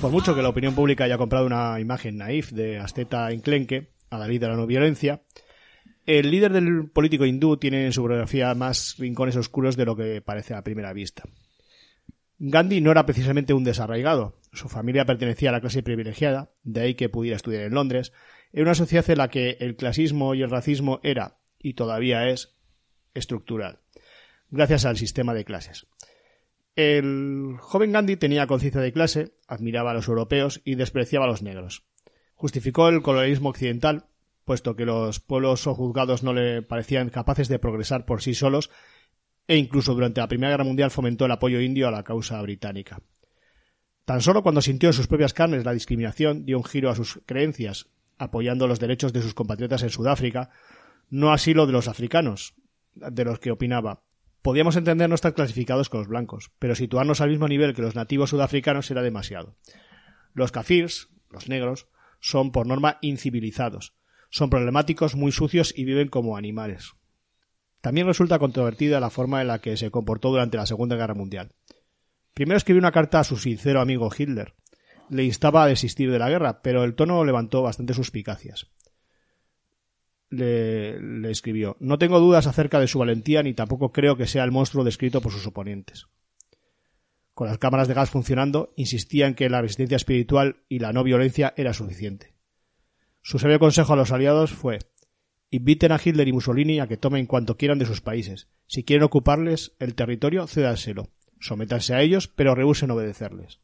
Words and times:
Por 0.00 0.10
mucho 0.10 0.34
que 0.34 0.40
la 0.40 0.48
opinión 0.48 0.74
pública 0.74 1.04
haya 1.04 1.18
comprado 1.18 1.44
una 1.44 1.78
imagen 1.78 2.16
naif 2.16 2.52
de 2.52 2.78
Asteta 2.78 3.30
enclenque, 3.32 3.90
a 4.08 4.16
la 4.16 4.26
de 4.26 4.38
la 4.38 4.56
no 4.56 4.66
violencia, 4.66 5.20
el 6.06 6.30
líder 6.30 6.54
del 6.54 6.88
político 6.88 7.26
hindú 7.26 7.58
tiene 7.58 7.84
en 7.84 7.92
su 7.92 8.02
biografía 8.02 8.54
más 8.54 8.96
rincones 8.98 9.36
oscuros 9.36 9.76
de 9.76 9.84
lo 9.84 9.96
que 9.96 10.22
parece 10.22 10.54
a 10.54 10.64
primera 10.64 10.94
vista. 10.94 11.24
Gandhi 12.38 12.80
no 12.80 12.90
era 12.90 13.04
precisamente 13.04 13.52
un 13.52 13.62
desarraigado. 13.62 14.38
Su 14.54 14.70
familia 14.70 15.04
pertenecía 15.04 15.50
a 15.50 15.52
la 15.52 15.60
clase 15.60 15.82
privilegiada, 15.82 16.50
de 16.64 16.80
ahí 16.80 16.94
que 16.94 17.10
pudiera 17.10 17.36
estudiar 17.36 17.64
en 17.64 17.74
Londres, 17.74 18.14
en 18.54 18.62
una 18.62 18.74
sociedad 18.74 19.08
en 19.10 19.18
la 19.18 19.28
que 19.28 19.58
el 19.60 19.76
clasismo 19.76 20.34
y 20.34 20.40
el 20.40 20.50
racismo 20.50 21.00
era, 21.02 21.36
y 21.58 21.74
todavía 21.74 22.26
es, 22.30 22.56
estructural, 23.12 23.80
gracias 24.48 24.86
al 24.86 24.96
sistema 24.96 25.34
de 25.34 25.44
clases. 25.44 25.86
El 26.76 27.56
joven 27.60 27.92
Gandhi 27.92 28.16
tenía 28.16 28.46
conciencia 28.46 28.80
de 28.80 28.92
clase, 28.92 29.34
admiraba 29.48 29.90
a 29.90 29.94
los 29.94 30.08
europeos 30.08 30.60
y 30.64 30.76
despreciaba 30.76 31.26
a 31.26 31.28
los 31.28 31.42
negros. 31.42 31.84
Justificó 32.34 32.88
el 32.88 33.02
colonialismo 33.02 33.50
occidental, 33.50 34.06
puesto 34.44 34.76
que 34.76 34.86
los 34.86 35.20
pueblos 35.20 35.60
sojuzgados 35.60 36.22
no 36.22 36.32
le 36.32 36.62
parecían 36.62 37.10
capaces 37.10 37.48
de 37.48 37.58
progresar 37.58 38.06
por 38.06 38.22
sí 38.22 38.34
solos, 38.34 38.70
e 39.46 39.56
incluso 39.56 39.94
durante 39.94 40.20
la 40.20 40.28
Primera 40.28 40.50
Guerra 40.50 40.64
Mundial 40.64 40.90
fomentó 40.90 41.26
el 41.26 41.32
apoyo 41.32 41.60
indio 41.60 41.88
a 41.88 41.90
la 41.90 42.04
causa 42.04 42.40
británica. 42.40 43.02
Tan 44.04 44.22
solo 44.22 44.42
cuando 44.42 44.62
sintió 44.62 44.88
en 44.88 44.92
sus 44.92 45.06
propias 45.06 45.34
carnes 45.34 45.64
la 45.64 45.72
discriminación, 45.72 46.44
dio 46.44 46.56
un 46.56 46.64
giro 46.64 46.90
a 46.90 46.94
sus 46.94 47.20
creencias, 47.26 47.88
apoyando 48.16 48.66
los 48.66 48.80
derechos 48.80 49.12
de 49.12 49.22
sus 49.22 49.34
compatriotas 49.34 49.82
en 49.82 49.90
Sudáfrica, 49.90 50.50
no 51.10 51.32
así 51.32 51.52
lo 51.52 51.66
de 51.66 51.72
los 51.72 51.88
africanos, 51.88 52.54
de 52.94 53.24
los 53.24 53.38
que 53.38 53.50
opinaba, 53.50 54.02
Podíamos 54.42 54.76
entender 54.76 55.08
no 55.08 55.14
estar 55.14 55.34
clasificados 55.34 55.90
con 55.90 56.00
los 56.00 56.08
blancos, 56.08 56.50
pero 56.58 56.74
situarnos 56.74 57.20
al 57.20 57.30
mismo 57.30 57.46
nivel 57.46 57.74
que 57.74 57.82
los 57.82 57.94
nativos 57.94 58.30
sudafricanos 58.30 58.90
era 58.90 59.02
demasiado. 59.02 59.56
Los 60.32 60.50
kafirs, 60.50 61.08
los 61.28 61.48
negros, 61.48 61.88
son 62.20 62.50
por 62.50 62.66
norma 62.66 62.98
incivilizados, 63.02 63.94
son 64.30 64.48
problemáticos, 64.48 65.14
muy 65.14 65.32
sucios 65.32 65.74
y 65.76 65.84
viven 65.84 66.08
como 66.08 66.36
animales. 66.36 66.92
También 67.82 68.06
resulta 68.06 68.38
controvertida 68.38 69.00
la 69.00 69.10
forma 69.10 69.40
en 69.40 69.48
la 69.48 69.58
que 69.58 69.76
se 69.76 69.90
comportó 69.90 70.30
durante 70.30 70.56
la 70.56 70.66
Segunda 70.66 70.96
Guerra 70.96 71.14
Mundial. 71.14 71.52
Primero 72.34 72.56
escribió 72.56 72.78
una 72.78 72.92
carta 72.92 73.20
a 73.20 73.24
su 73.24 73.36
sincero 73.36 73.80
amigo 73.80 74.10
Hitler. 74.16 74.54
Le 75.08 75.24
instaba 75.24 75.64
a 75.64 75.66
desistir 75.66 76.10
de 76.10 76.18
la 76.18 76.30
guerra, 76.30 76.62
pero 76.62 76.84
el 76.84 76.94
tono 76.94 77.24
levantó 77.24 77.62
bastantes 77.62 77.96
suspicacias 77.96 78.70
le, 80.30 81.30
escribió 81.30 81.76
No 81.80 81.98
tengo 81.98 82.20
dudas 82.20 82.46
acerca 82.46 82.80
de 82.80 82.86
su 82.86 82.98
valentía 82.98 83.42
ni 83.42 83.52
tampoco 83.52 83.92
creo 83.92 84.16
que 84.16 84.26
sea 84.26 84.44
el 84.44 84.52
monstruo 84.52 84.84
descrito 84.84 85.20
por 85.20 85.32
sus 85.32 85.46
oponentes. 85.46 86.06
Con 87.34 87.48
las 87.48 87.58
cámaras 87.58 87.88
de 87.88 87.94
gas 87.94 88.10
funcionando, 88.10 88.72
insistía 88.76 89.26
en 89.26 89.34
que 89.34 89.48
la 89.48 89.62
resistencia 89.62 89.96
espiritual 89.96 90.62
y 90.68 90.78
la 90.78 90.92
no 90.92 91.04
violencia 91.04 91.54
era 91.56 91.72
suficiente. 91.72 92.34
Su 93.22 93.38
sabio 93.38 93.58
consejo 93.58 93.92
a 93.92 93.96
los 93.96 94.12
aliados 94.12 94.52
fue 94.52 94.78
Inviten 95.50 95.90
a 95.90 96.00
Hitler 96.02 96.28
y 96.28 96.32
Mussolini 96.32 96.78
a 96.78 96.86
que 96.86 96.96
tomen 96.96 97.26
cuanto 97.26 97.56
quieran 97.56 97.78
de 97.78 97.86
sus 97.86 98.00
países. 98.00 98.48
Si 98.66 98.84
quieren 98.84 99.02
ocuparles 99.02 99.72
el 99.80 99.94
territorio, 99.94 100.46
cédanselo. 100.46 101.08
Sométanse 101.40 101.94
a 101.94 102.02
ellos, 102.02 102.28
pero 102.28 102.54
rehúsen 102.54 102.90
obedecerles. 102.92 103.58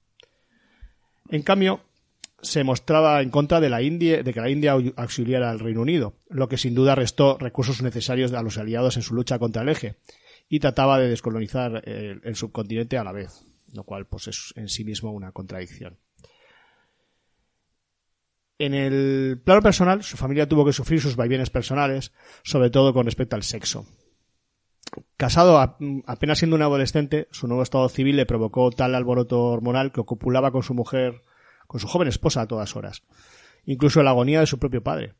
En 1.28 1.42
cambio, 1.42 1.80
se 2.42 2.64
mostraba 2.64 3.22
en 3.22 3.30
contra 3.30 3.60
de, 3.60 3.70
la 3.70 3.82
India, 3.82 4.22
de 4.22 4.32
que 4.32 4.40
la 4.40 4.50
India 4.50 4.72
auxiliara 4.72 5.50
al 5.50 5.58
Reino 5.58 5.80
Unido, 5.80 6.14
lo 6.28 6.48
que 6.48 6.58
sin 6.58 6.74
duda 6.74 6.94
restó 6.94 7.38
recursos 7.38 7.82
necesarios 7.82 8.32
a 8.32 8.42
los 8.42 8.58
aliados 8.58 8.96
en 8.96 9.02
su 9.02 9.14
lucha 9.14 9.38
contra 9.38 9.62
el 9.62 9.68
eje, 9.68 9.96
y 10.48 10.60
trataba 10.60 10.98
de 10.98 11.08
descolonizar 11.08 11.82
el, 11.88 12.36
subcontinente 12.36 12.98
a 12.98 13.04
la 13.04 13.12
vez, 13.12 13.44
lo 13.72 13.84
cual 13.84 14.06
pues 14.06 14.28
es 14.28 14.52
en 14.56 14.68
sí 14.68 14.84
mismo 14.84 15.12
una 15.12 15.32
contradicción. 15.32 15.98
En 18.58 18.72
el 18.72 19.40
plano 19.44 19.60
personal, 19.60 20.02
su 20.02 20.16
familia 20.16 20.48
tuvo 20.48 20.64
que 20.64 20.72
sufrir 20.72 21.00
sus 21.00 21.16
vaivenes 21.16 21.50
personales, 21.50 22.12
sobre 22.42 22.70
todo 22.70 22.94
con 22.94 23.04
respecto 23.04 23.36
al 23.36 23.42
sexo. 23.42 23.86
Casado 25.16 25.58
apenas 25.58 26.38
siendo 26.38 26.56
un 26.56 26.62
adolescente, 26.62 27.28
su 27.32 27.48
nuevo 27.48 27.62
estado 27.62 27.88
civil 27.88 28.16
le 28.16 28.24
provocó 28.24 28.70
tal 28.70 28.94
alboroto 28.94 29.42
hormonal 29.42 29.92
que 29.92 30.04
copulaba 30.04 30.52
con 30.52 30.62
su 30.62 30.72
mujer 30.72 31.22
con 31.66 31.80
su 31.80 31.86
joven 31.86 32.08
esposa 32.08 32.42
a 32.42 32.46
todas 32.46 32.76
horas, 32.76 33.02
incluso 33.64 34.02
la 34.02 34.10
agonía 34.10 34.40
de 34.40 34.46
su 34.46 34.58
propio 34.58 34.82
padre. 34.82 35.14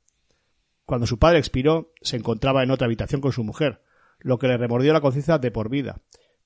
Cuando 0.85 1.07
su 1.07 1.19
padre 1.19 1.39
expiró, 1.39 1.93
se 2.01 2.17
encontraba 2.17 2.63
en 2.63 2.71
otra 2.71 2.87
habitación 2.87 3.21
con 3.21 3.33
su 3.33 3.43
mujer, 3.45 3.83
lo 4.19 4.39
que 4.39 4.49
le 4.49 4.57
remordió 4.57 4.93
la 4.93 5.01
conciencia 5.01 5.39
de 5.39 5.51
por 5.51 5.69
vida, 5.69 6.01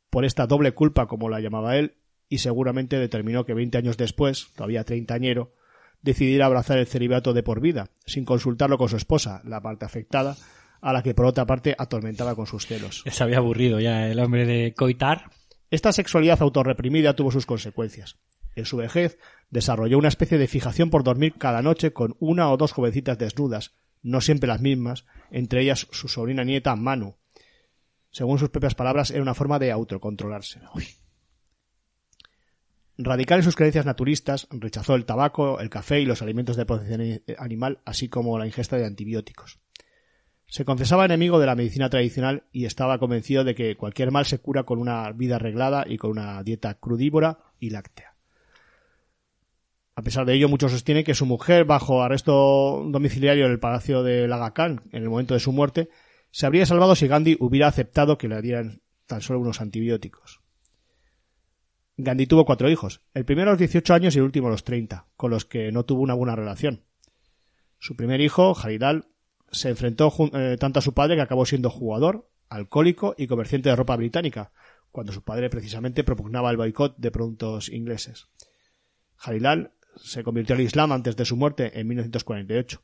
por 0.09 0.25
esta 0.25 0.47
doble 0.47 0.73
culpa 0.73 1.07
como 1.07 1.29
la 1.29 1.41
llamaba 1.41 1.77
él, 1.77 1.97
y 2.29 2.39
seguramente 2.39 2.99
determinó 2.99 3.45
que 3.45 3.55
veinte 3.55 3.79
años 3.79 3.97
después, 3.97 4.49
todavía 4.55 4.85
treintañero, 4.85 5.53
decidiera 6.03 6.47
abrazar 6.47 6.79
el 6.79 6.87
celibato 6.87 7.33
de 7.33 7.43
por 7.43 7.61
vida, 7.61 7.91
sin 8.07 8.25
consultarlo 8.25 8.79
con 8.79 8.89
su 8.89 8.97
esposa, 8.97 9.43
la 9.45 9.61
parte 9.61 9.85
afectada, 9.85 10.37
a 10.81 10.93
la 10.93 11.03
que 11.03 11.15
por 11.15 11.27
otra 11.27 11.47
parte 11.47 11.75
atormentaba 11.77 12.35
con 12.35 12.47
sus 12.47 12.67
celos. 12.67 13.03
Se 13.07 13.23
había 13.23 13.39
aburrido 13.39 13.81
ya 13.81 14.09
el 14.09 14.19
hombre 14.21 14.47
de 14.47 14.75
coitar. 14.75 15.31
Esta 15.71 15.93
sexualidad 15.93 16.41
autorreprimida 16.41 17.15
tuvo 17.15 17.31
sus 17.31 17.47
consecuencias. 17.47 18.17
En 18.55 18.65
su 18.65 18.77
vejez 18.77 19.19
desarrolló 19.51 19.99
una 19.99 20.09
especie 20.09 20.39
de 20.39 20.49
fijación 20.49 20.91
por 20.91 21.05
dormir 21.05 21.35
cada 21.39 21.63
noche 21.63 21.93
con 21.93 22.17
una 22.19 22.51
o 22.51 22.57
dos 22.57 22.73
jovencitas 22.73 23.19
desnudas, 23.19 23.75
no 24.03 24.21
siempre 24.21 24.49
las 24.49 24.61
mismas, 24.61 25.07
entre 25.31 25.63
ellas 25.63 25.87
su 25.91 26.09
sobrina 26.09 26.45
nieta 26.45 26.75
Manu. 26.77 27.17
Según 28.11 28.39
sus 28.39 28.51
propias 28.51 28.75
palabras, 28.75 29.11
era 29.11 29.23
una 29.23 29.35
forma 29.35 29.59
de 29.59 29.71
autocontrolarse. 29.71 30.61
Radical 32.99 33.39
en 33.39 33.45
sus 33.45 33.57
creencias 33.57 33.87
naturistas, 33.87 34.47
rechazó 34.51 34.95
el 34.95 35.07
tabaco, 35.07 35.61
el 35.61 35.71
café 35.71 36.01
y 36.01 36.07
los 36.07 36.23
alimentos 36.23 36.57
de 36.57 36.67
protección 36.67 37.23
animal, 37.39 37.81
así 37.85 38.09
como 38.09 38.39
la 38.39 38.47
ingesta 38.47 38.77
de 38.77 38.85
antibióticos. 38.85 39.61
Se 40.47 40.65
confesaba 40.65 41.05
enemigo 41.05 41.39
de 41.39 41.47
la 41.47 41.55
medicina 41.55 41.89
tradicional 41.89 42.45
y 42.53 42.65
estaba 42.65 42.99
convencido 42.99 43.45
de 43.45 43.55
que 43.55 43.77
cualquier 43.77 44.11
mal 44.11 44.27
se 44.27 44.41
cura 44.41 44.65
con 44.65 44.81
una 44.81 45.13
vida 45.13 45.37
arreglada 45.37 45.85
y 45.87 45.97
con 45.97 46.11
una 46.11 46.43
dieta 46.43 46.75
crudívora 46.75 47.39
y 47.61 47.71
láctea. 47.71 48.10
A 50.01 50.03
pesar 50.03 50.25
de 50.25 50.33
ello, 50.33 50.49
muchos 50.49 50.73
sostienen 50.73 51.05
que 51.05 51.13
su 51.13 51.27
mujer, 51.27 51.67
bajo 51.67 52.03
arresto 52.03 52.87
domiciliario 52.89 53.45
en 53.45 53.53
el 53.53 53.61
palacio 53.61 54.03
de 54.03 54.27
Laga 54.27 54.55
Khan 54.55 54.81
en 54.93 55.03
el 55.03 55.11
momento 55.11 55.35
de 55.35 55.41
su 55.41 55.53
muerte, 55.53 55.91
se 56.31 56.47
habría 56.47 56.65
salvado 56.65 56.95
si 56.95 57.07
Gandhi 57.07 57.37
hubiera 57.39 57.67
aceptado 57.67 58.17
que 58.17 58.27
le 58.27 58.41
dieran 58.41 58.81
tan 59.05 59.21
solo 59.21 59.41
unos 59.41 59.61
antibióticos. 59.61 60.41
Gandhi 61.99 62.27
tuvo 62.27 62.47
cuatro 62.47 62.71
hijos, 62.71 63.03
el 63.13 63.27
primero 63.27 63.51
a 63.51 63.53
los 63.53 63.59
18 63.59 63.93
años 63.93 64.17
y 64.17 64.21
el 64.21 64.25
último 64.25 64.47
a 64.47 64.51
los 64.51 64.65
30, 64.65 65.07
con 65.19 65.33
los 65.33 65.45
que 65.45 65.71
no 65.71 65.85
tuvo 65.85 66.01
una 66.01 66.15
buena 66.15 66.35
relación. 66.35 66.87
Su 67.79 67.95
primer 67.95 68.23
hijo, 68.23 68.57
Haridal, 68.59 69.09
se 69.53 69.69
enfrentó 69.69 70.11
eh, 70.33 70.57
tanto 70.59 70.79
a 70.79 70.83
su 70.83 70.95
padre 70.95 71.17
que 71.17 71.23
acabó 71.23 71.45
siendo 71.45 71.69
jugador, 71.69 72.27
alcohólico 72.49 73.15
y 73.19 73.27
comerciante 73.27 73.69
de 73.69 73.77
ropa 73.77 73.97
británica, 73.97 74.51
cuando 74.93 75.13
su 75.13 75.23
padre 75.23 75.51
precisamente 75.51 76.05
propugnaba 76.05 76.51
el 76.51 76.57
boicot 76.57 76.97
de 76.97 77.11
productos 77.11 77.69
ingleses. 77.69 78.29
Haridal 79.19 79.75
se 79.97 80.23
convirtió 80.23 80.55
al 80.55 80.61
Islam 80.61 80.93
antes 80.93 81.17
de 81.17 81.25
su 81.25 81.37
muerte 81.37 81.79
en 81.79 81.87
1948, 81.89 82.83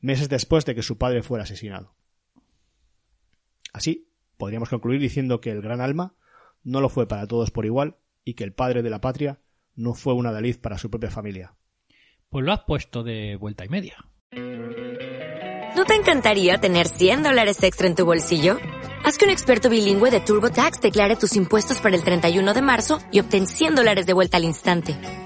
meses 0.00 0.28
después 0.28 0.64
de 0.64 0.74
que 0.74 0.82
su 0.82 0.98
padre 0.98 1.22
fuera 1.22 1.44
asesinado. 1.44 1.94
Así, 3.72 4.08
podríamos 4.36 4.68
concluir 4.68 5.00
diciendo 5.00 5.40
que 5.40 5.50
el 5.50 5.62
gran 5.62 5.80
alma 5.80 6.14
no 6.62 6.80
lo 6.80 6.88
fue 6.88 7.06
para 7.06 7.26
todos 7.26 7.50
por 7.50 7.66
igual 7.66 7.96
y 8.24 8.34
que 8.34 8.44
el 8.44 8.52
padre 8.52 8.82
de 8.82 8.90
la 8.90 9.00
patria 9.00 9.40
no 9.74 9.94
fue 9.94 10.14
una 10.14 10.32
deliz 10.32 10.58
para 10.58 10.78
su 10.78 10.90
propia 10.90 11.10
familia. 11.10 11.54
Pues 12.28 12.44
lo 12.44 12.52
has 12.52 12.64
puesto 12.64 13.02
de 13.02 13.36
vuelta 13.36 13.64
y 13.64 13.68
media. 13.68 13.96
¿No 15.76 15.84
te 15.84 15.94
encantaría 15.94 16.58
tener 16.58 16.88
100 16.88 17.22
dólares 17.22 17.62
extra 17.62 17.86
en 17.86 17.94
tu 17.94 18.04
bolsillo? 18.04 18.58
Haz 19.04 19.16
que 19.16 19.24
un 19.24 19.30
experto 19.30 19.70
bilingüe 19.70 20.10
de 20.10 20.20
TurboTax 20.20 20.80
declare 20.80 21.16
tus 21.16 21.36
impuestos 21.36 21.80
para 21.80 21.96
el 21.96 22.04
31 22.04 22.52
de 22.52 22.62
marzo 22.62 23.00
y 23.10 23.20
obtén 23.20 23.46
100 23.46 23.76
dólares 23.76 24.06
de 24.06 24.12
vuelta 24.12 24.36
al 24.36 24.44
instante. 24.44 24.96